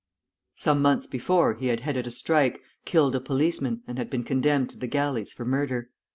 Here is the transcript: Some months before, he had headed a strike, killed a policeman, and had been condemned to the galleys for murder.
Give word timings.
Some 0.55 0.81
months 0.81 1.05
before, 1.05 1.53
he 1.53 1.67
had 1.67 1.81
headed 1.81 2.07
a 2.07 2.09
strike, 2.09 2.59
killed 2.85 3.15
a 3.15 3.19
policeman, 3.19 3.83
and 3.85 3.99
had 3.99 4.09
been 4.09 4.23
condemned 4.23 4.71
to 4.71 4.77
the 4.79 4.87
galleys 4.87 5.31
for 5.31 5.45
murder. 5.45 5.91